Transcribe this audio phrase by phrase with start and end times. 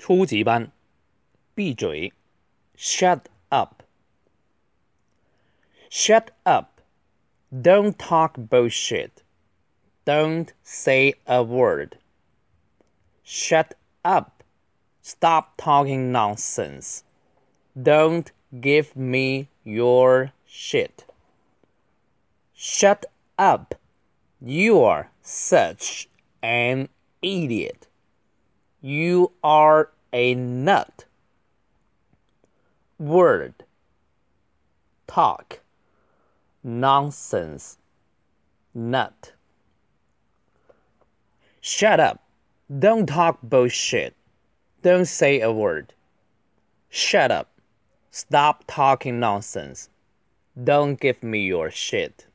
[0.00, 0.70] 初级班，
[1.54, 2.12] 闭嘴，
[2.76, 6.80] shut up。Shut up.
[7.50, 9.22] Don't talk bullshit.
[10.04, 11.98] Don't say a word.
[13.24, 14.42] Shut up.
[15.02, 17.02] Stop talking nonsense.
[17.74, 18.30] Don't
[18.60, 21.04] give me your shit.
[22.54, 23.06] Shut
[23.38, 23.74] up.
[24.40, 26.08] You are such
[26.42, 26.88] an
[27.22, 27.86] idiot.
[28.83, 31.05] You are a nut.
[32.97, 33.53] Word.
[35.05, 35.59] Talk.
[36.63, 37.77] Nonsense.
[38.73, 39.33] Nut.
[41.59, 42.23] Shut up.
[42.79, 44.15] Don't talk bullshit.
[44.81, 45.93] Don't say a word.
[46.89, 47.49] Shut up.
[48.09, 49.89] Stop talking nonsense.
[50.61, 52.25] Don't give me your shit.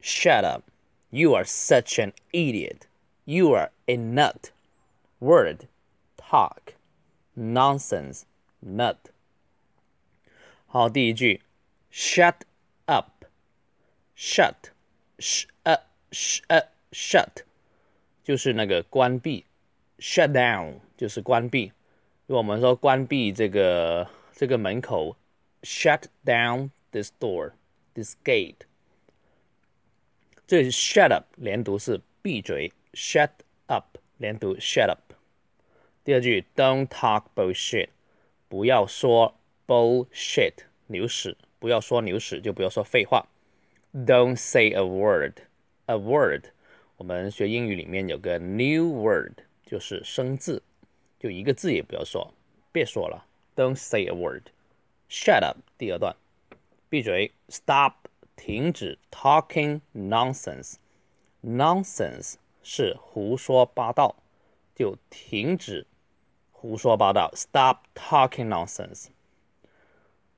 [0.00, 0.70] Shut up.
[1.10, 2.86] You are such an idiot.
[3.26, 4.52] You are a nut.
[5.18, 5.66] Word
[6.33, 6.73] Talk.
[7.35, 8.23] Nonsense.
[8.61, 8.97] Nut.
[10.67, 11.41] 好，第一句，
[11.91, 12.35] shut
[12.85, 14.71] up。shut
[15.17, 15.79] sh uh
[16.11, 17.43] sh uh shut
[18.21, 19.45] 就是那个关闭，
[19.97, 21.71] shut down 就是关闭。
[22.27, 25.15] 如果我们说关闭这个这个门口，
[25.61, 27.53] shut down this door,
[27.93, 28.67] this gate。
[30.45, 33.31] 这里是 shut up 连读是闭嘴，shut
[33.67, 35.02] up 连读 shut up。
[36.04, 37.88] 第二句，Don't talk bullshit，
[38.50, 39.34] 不要说
[39.66, 40.52] bullshit
[40.88, 43.26] 牛屎，不要说牛屎就不要说废话。
[43.94, 45.38] Don't say a word.
[45.86, 46.48] A word，
[46.98, 49.32] 我们学英语里面有个 new word，
[49.64, 50.62] 就是生字，
[51.18, 52.34] 就一个字也不要说，
[52.70, 53.24] 别说了。
[53.56, 54.48] Don't say a word.
[55.08, 55.56] Shut up。
[55.78, 56.14] 第二段，
[56.90, 57.32] 闭嘴。
[57.48, 57.94] Stop，
[58.36, 60.74] 停止 talking nonsense。
[61.42, 64.16] Nonsense 是胡说八道，
[64.74, 65.86] 就停止
[66.63, 67.31] 胡说八道。
[67.35, 69.07] Stop talking nonsense。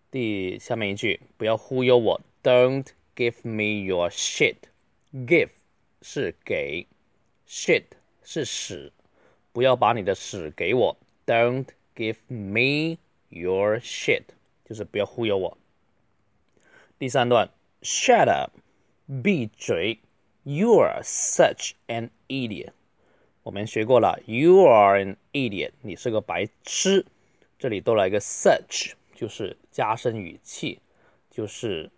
[0.10, 2.22] 第下面一句，不要忽悠我。
[2.44, 4.56] Don't Give me your shit.
[5.14, 5.50] Give
[6.02, 6.88] 是给，
[7.48, 7.84] shit
[8.24, 8.92] 是屎，
[9.52, 10.98] 不要把你的屎给我。
[11.26, 12.98] Don't give me
[13.30, 14.24] your shit，
[14.66, 15.58] 就是不要忽悠我。
[16.98, 17.50] 第三段，
[17.82, 18.52] Shut up，
[19.22, 20.00] 闭嘴。
[20.44, 22.72] You are such an idiot。
[23.47, 27.07] 我们学过了，You are an idiot，你是个白痴。
[27.61, 30.81] 这里多来个 such，就是加深语气，
[31.31, 31.93] 就是。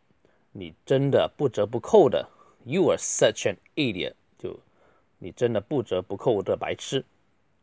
[0.52, 2.28] 你真的不折不扣的
[2.64, 4.60] ，You are such an idiot，就
[5.18, 7.06] 你真的不折不扣的白痴。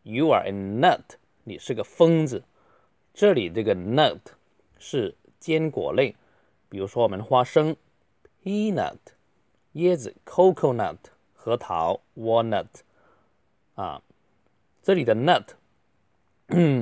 [0.01, 2.44] You are a nut，你是个疯子。
[3.13, 4.19] 这里这个 nut
[4.79, 6.16] 是坚果类，
[6.69, 7.75] 比如说我们花生
[8.44, 8.97] peanut，
[9.74, 10.97] 椰子 coconut，
[11.34, 12.81] 核桃 walnut，
[13.75, 14.02] 啊，
[14.81, 15.46] 这里的 nut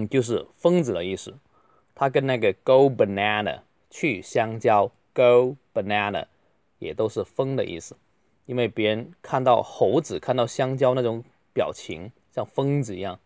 [0.07, 1.37] 就是疯子的意思。
[1.93, 3.59] 它跟那个 go banana
[3.89, 4.91] 去香蕉。
[5.15, 6.25] Go banana，
[6.79, 7.95] 也都是疯的意思，
[8.47, 11.23] 因为别人看到猴子、看到香蕉那种
[11.53, 13.19] 表情，像疯子一样，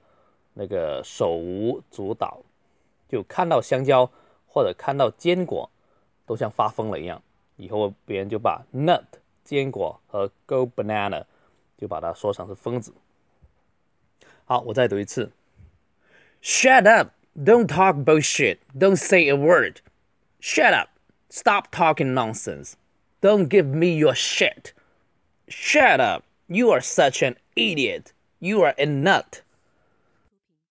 [0.55, 2.41] 那个手舞足蹈，
[3.07, 4.11] 就看到香蕉
[4.45, 5.69] 或者看到坚果，
[6.25, 7.23] 都像发疯了一样。
[7.55, 9.05] 以后别人就把 nut
[9.45, 11.23] 坚果和 go banana
[11.77, 12.93] 就把它说成是疯子。
[14.46, 15.30] 好，我再读一次：
[16.42, 17.12] Shut up!
[17.34, 18.58] Don't talk bullshit.
[18.76, 19.76] Don't say a word.
[20.40, 20.88] Shut up!
[21.30, 22.74] Stop talking nonsense.
[23.22, 24.72] Don't give me your shit.
[25.48, 26.24] Shut up.
[26.48, 28.12] You are such an idiot.
[28.40, 29.42] You are a nut.